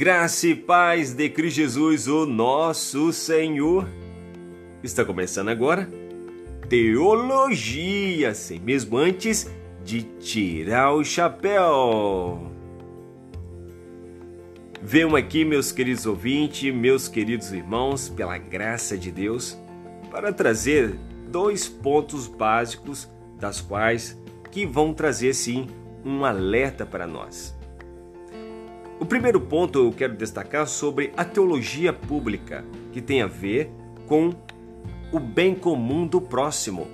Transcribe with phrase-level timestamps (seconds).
[0.00, 3.84] Graça e paz de Cristo Jesus, o nosso Senhor.
[4.80, 5.90] Está começando agora
[6.68, 9.50] Teologia, sem mesmo antes
[9.84, 12.48] de tirar o chapéu.
[14.80, 19.58] Venham aqui, meus queridos ouvintes, meus queridos irmãos, pela graça de Deus,
[20.12, 20.96] para trazer
[21.28, 24.16] dois pontos básicos das quais
[24.52, 25.66] que vão trazer sim
[26.04, 27.57] um alerta para nós.
[29.00, 33.70] O primeiro ponto eu quero destacar sobre a teologia pública, que tem a ver
[34.08, 34.34] com
[35.12, 36.88] o bem comum do próximo.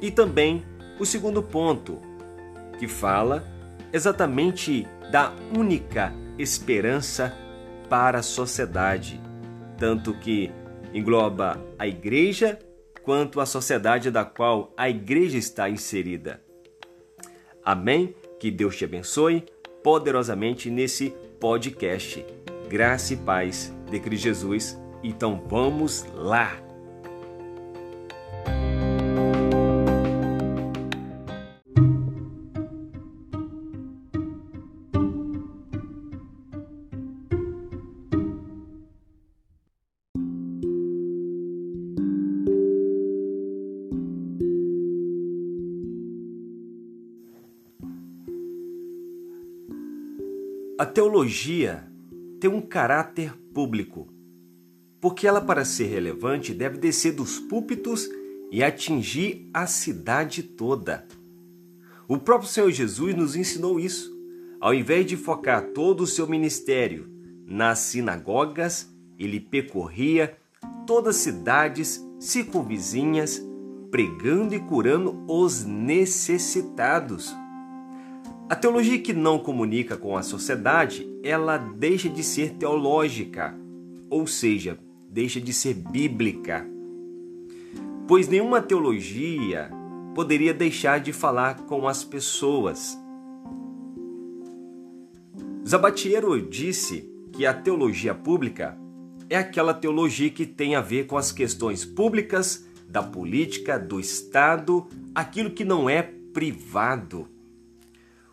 [0.00, 0.64] E também
[1.00, 2.00] o segundo ponto,
[2.78, 3.44] que fala
[3.92, 7.36] exatamente da única esperança
[7.88, 9.20] para a sociedade,
[9.76, 10.52] tanto que
[10.94, 12.56] engloba a igreja
[13.02, 16.40] quanto a sociedade da qual a igreja está inserida.
[17.64, 18.14] Amém?
[18.38, 19.44] Que Deus te abençoe
[19.82, 22.24] poderosamente nesse podcast
[22.68, 24.78] Graça e Paz de Cristo Jesus.
[25.02, 26.67] Então vamos lá!
[50.78, 51.84] A teologia
[52.38, 54.06] tem um caráter público,
[55.00, 58.08] porque ela, para ser relevante, deve descer dos púlpitos
[58.48, 61.04] e atingir a cidade toda.
[62.06, 64.16] O próprio Senhor Jesus nos ensinou isso.
[64.60, 67.10] Ao invés de focar todo o seu ministério
[67.44, 68.88] nas sinagogas,
[69.18, 70.36] ele percorria
[70.86, 73.42] todas as cidades circunvizinhas,
[73.90, 77.34] pregando e curando os necessitados.
[78.50, 83.54] A teologia que não comunica com a sociedade, ela deixa de ser teológica,
[84.08, 84.78] ou seja,
[85.10, 86.66] deixa de ser bíblica.
[88.06, 89.70] Pois nenhuma teologia
[90.14, 92.98] poderia deixar de falar com as pessoas.
[95.68, 98.78] Zabatiero disse que a teologia pública
[99.28, 104.86] é aquela teologia que tem a ver com as questões públicas, da política, do Estado,
[105.14, 107.28] aquilo que não é privado.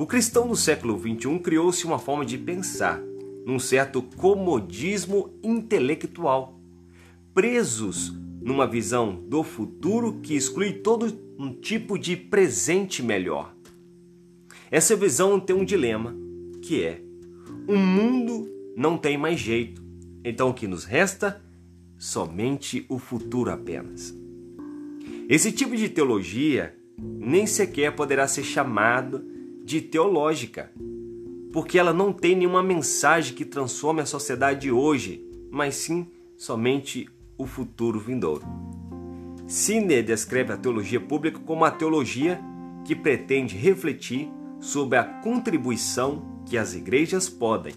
[0.00, 3.02] O cristão no século XXI criou-se uma forma de pensar,
[3.44, 6.56] num certo comodismo intelectual,
[7.34, 13.52] presos numa visão do futuro que exclui todo um tipo de presente melhor.
[14.70, 16.14] Essa visão tem um dilema,
[16.62, 17.02] que é:
[17.66, 19.82] o mundo não tem mais jeito,
[20.22, 21.42] então o que nos resta?
[21.98, 24.14] Somente o futuro apenas.
[25.28, 29.37] Esse tipo de teologia nem sequer poderá ser chamado
[29.68, 30.72] de teológica,
[31.52, 36.06] porque ela não tem nenhuma mensagem que transforme a sociedade de hoje, mas sim
[36.38, 37.06] somente
[37.36, 38.46] o futuro vindouro.
[39.46, 42.40] Sidney descreve a teologia pública como a teologia
[42.82, 47.74] que pretende refletir sobre a contribuição que as igrejas podem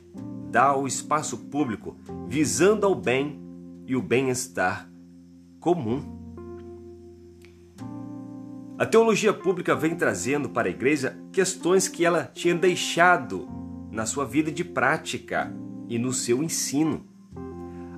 [0.50, 3.38] dar ao espaço público visando ao bem
[3.86, 4.90] e o bem-estar
[5.60, 6.31] comum.
[8.82, 13.48] A teologia pública vem trazendo para a igreja questões que ela tinha deixado
[13.92, 15.54] na sua vida de prática
[15.88, 17.06] e no seu ensino.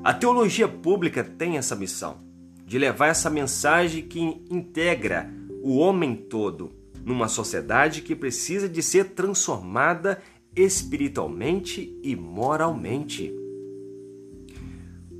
[0.03, 2.17] A teologia pública tem essa missão
[2.65, 4.19] de levar essa mensagem que
[4.51, 10.21] integra o homem todo numa sociedade que precisa de ser transformada
[10.53, 13.33] espiritualmente e moralmente.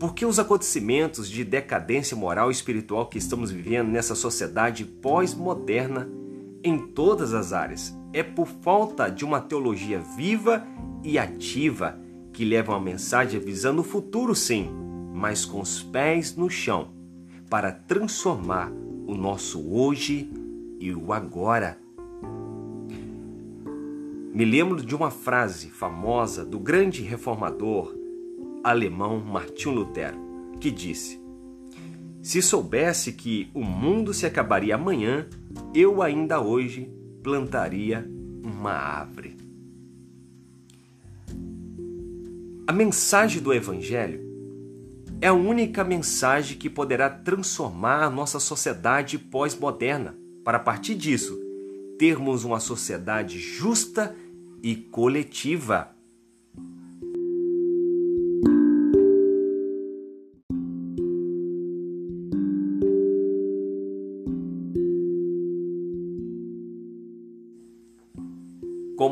[0.04, 6.10] Porque os acontecimentos de decadência moral e espiritual que estamos vivendo nessa sociedade pós-moderna
[6.62, 10.68] em todas as áreas é por falta de uma teologia viva
[11.06, 11.98] e ativa
[12.34, 14.70] que leva uma mensagem visando o futuro, sim,
[15.14, 16.90] mas com os pés no chão,
[17.50, 18.74] para transformar
[19.08, 20.30] o nosso hoje
[20.82, 21.78] e o agora.
[24.34, 28.03] Me lembro de uma frase famosa do grande reformador
[28.64, 30.18] alemão Martinho Lutero,
[30.60, 31.20] que disse:
[32.22, 35.28] Se soubesse que o mundo se acabaria amanhã,
[35.74, 36.90] eu ainda hoje
[37.22, 38.08] plantaria
[38.44, 39.36] uma árvore.
[42.66, 44.22] A mensagem do Evangelho
[45.20, 51.40] é a única mensagem que poderá transformar a nossa sociedade pós-moderna, para a partir disso
[51.98, 54.16] termos uma sociedade justa
[54.62, 55.93] e coletiva.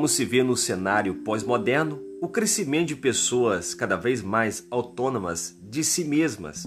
[0.01, 5.83] Como se vê no cenário pós-moderno, o crescimento de pessoas cada vez mais autônomas de
[5.83, 6.65] si mesmas,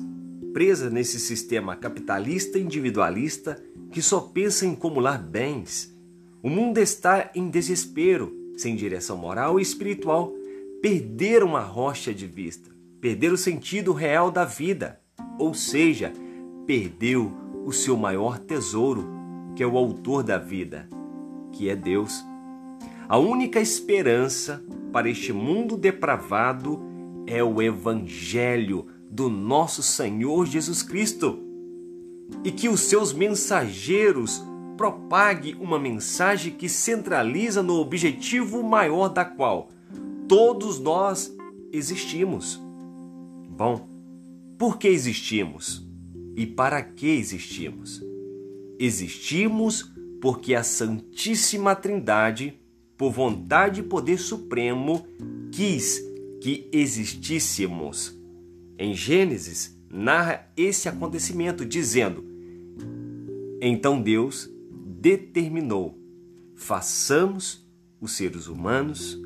[0.52, 3.60] presas nesse sistema capitalista individualista
[3.90, 5.92] que só pensa em acumular bens.
[6.44, 10.32] O mundo está em desespero, sem direção moral e espiritual.
[10.81, 12.70] Perderam a rocha de vista,
[13.00, 15.00] perderam o sentido real da vida,
[15.40, 16.12] ou seja,
[16.69, 17.32] perdeu
[17.66, 19.08] o seu maior tesouro,
[19.56, 20.88] que é o autor da vida,
[21.50, 22.25] que é Deus.
[23.09, 26.81] A única esperança para este mundo depravado
[27.27, 31.39] é o Evangelho do nosso Senhor Jesus Cristo.
[32.43, 34.43] E que os seus mensageiros
[34.77, 39.69] propague uma mensagem que centraliza no objetivo maior da qual
[40.27, 41.35] todos nós
[41.71, 42.61] existimos.
[43.51, 43.87] Bom,
[44.59, 45.87] por que existimos?
[46.35, 48.03] E para que existimos?
[48.79, 52.59] Existimos porque a Santíssima Trindade,
[52.96, 55.06] por vontade e poder supremo,
[55.50, 56.00] quis
[56.41, 58.17] que existíssemos.
[58.79, 62.25] Em Gênesis, narra esse acontecimento, dizendo:
[63.61, 64.50] Então Deus
[65.00, 65.99] determinou:
[66.55, 67.67] façamos
[68.00, 69.19] os seres humanos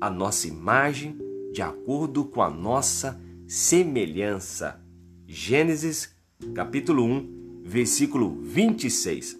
[0.00, 1.18] a nossa imagem,
[1.52, 4.80] de acordo com a nossa semelhança.
[5.26, 6.14] Gênesis,
[6.54, 9.38] capítulo 1, versículo 26.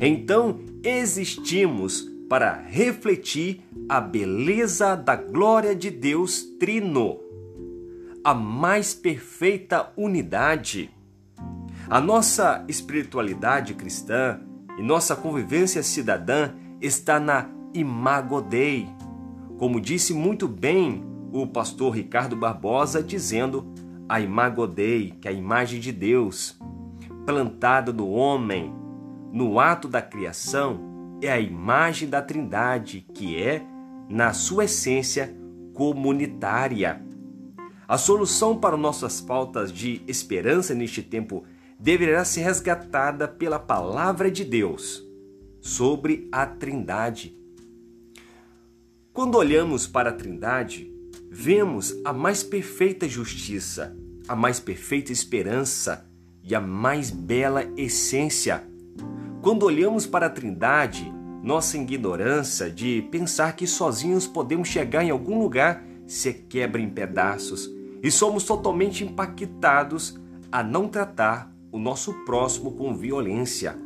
[0.00, 7.20] Então existimos para refletir a beleza da glória de Deus Trino
[8.24, 10.90] a mais perfeita unidade.
[11.88, 14.40] A nossa espiritualidade cristã
[14.76, 16.50] e nossa convivência cidadã
[16.80, 18.88] está na Imago Dei.
[19.56, 23.72] Como disse muito bem o pastor Ricardo Barbosa, dizendo
[24.08, 26.58] a Imago Dei, que é a imagem de Deus,
[27.24, 28.74] plantada no homem,
[29.32, 33.62] no ato da criação, é a imagem da Trindade, que é,
[34.08, 35.34] na sua essência,
[35.72, 37.02] comunitária.
[37.86, 41.44] A solução para nossas faltas de esperança neste tempo
[41.78, 45.02] deverá ser resgatada pela palavra de Deus
[45.60, 47.36] sobre a Trindade.
[49.12, 50.90] Quando olhamos para a Trindade,
[51.30, 53.96] vemos a mais perfeita justiça,
[54.26, 56.06] a mais perfeita esperança
[56.42, 58.66] e a mais bela essência.
[59.44, 61.12] Quando olhamos para a Trindade,
[61.42, 67.70] nossa ignorância de pensar que sozinhos podemos chegar em algum lugar se quebra em pedaços
[68.02, 70.18] e somos totalmente impactados
[70.50, 73.76] a não tratar o nosso próximo com violência,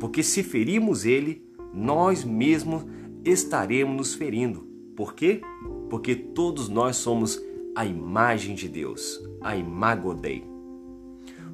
[0.00, 2.84] porque se ferimos ele, nós mesmos
[3.24, 4.68] estaremos nos ferindo.
[4.96, 5.42] Por quê?
[5.88, 7.40] Porque todos nós somos
[7.76, 10.44] a imagem de Deus, a imago Dei.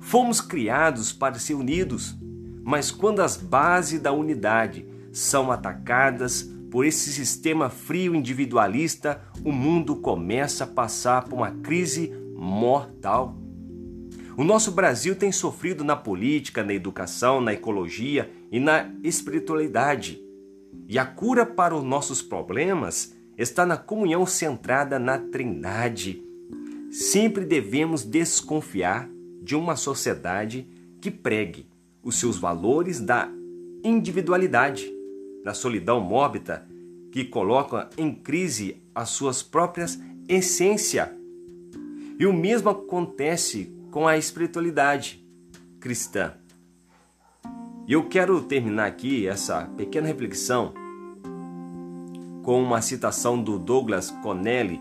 [0.00, 2.16] Fomos criados para ser unidos,
[2.62, 9.96] mas quando as bases da unidade são atacadas por esse sistema frio individualista, o mundo
[9.96, 13.36] começa a passar por uma crise mortal.
[14.36, 20.20] O nosso Brasil tem sofrido na política, na educação, na ecologia e na espiritualidade.
[20.88, 26.22] E a cura para os nossos problemas está na comunhão centrada na Trindade.
[26.90, 29.08] Sempre devemos desconfiar
[29.42, 30.68] de uma sociedade
[31.00, 31.69] que pregue
[32.02, 33.28] os seus valores da
[33.84, 34.90] individualidade
[35.44, 36.66] da solidão mórbida
[37.10, 41.16] que coloca em crise as suas próprias essência.
[42.18, 45.26] E o mesmo acontece com a espiritualidade
[45.80, 46.34] cristã.
[47.86, 50.72] E eu quero terminar aqui essa pequena reflexão
[52.44, 54.80] com uma citação do Douglas Connelly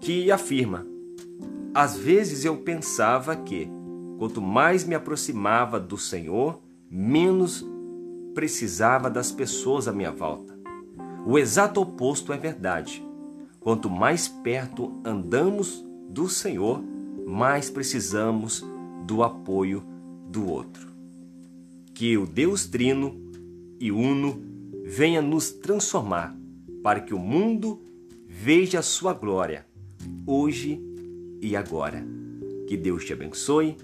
[0.00, 0.86] que afirma:
[1.74, 3.70] Às vezes eu pensava que,
[4.18, 7.64] quanto mais me aproximava do Senhor, menos
[8.34, 10.56] precisava das pessoas à minha volta.
[11.26, 13.04] O exato oposto é verdade.
[13.60, 16.82] Quanto mais perto andamos do Senhor,
[17.26, 18.64] mais precisamos
[19.04, 19.82] do apoio
[20.28, 20.88] do outro.
[21.94, 23.20] Que o Deus Trino
[23.80, 24.40] e Uno
[24.84, 26.36] venha nos transformar
[26.82, 27.80] para que o mundo
[28.28, 29.66] veja a sua glória,
[30.24, 30.80] hoje
[31.40, 32.06] e agora.
[32.68, 33.76] Que Deus te abençoe,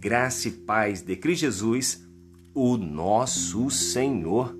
[0.00, 2.04] graça e paz de Cristo Jesus
[2.54, 4.57] o nosso Senhor.